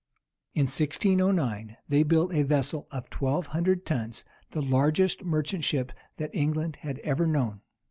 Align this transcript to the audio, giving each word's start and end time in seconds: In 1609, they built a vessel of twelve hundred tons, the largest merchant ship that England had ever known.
In 0.55 0.63
1609, 0.63 1.77
they 1.87 2.01
built 2.01 2.33
a 2.33 2.41
vessel 2.41 2.87
of 2.89 3.07
twelve 3.11 3.45
hundred 3.53 3.85
tons, 3.85 4.25
the 4.49 4.59
largest 4.59 5.23
merchant 5.23 5.63
ship 5.63 5.91
that 6.17 6.33
England 6.33 6.77
had 6.77 6.97
ever 7.03 7.27
known. 7.27 7.61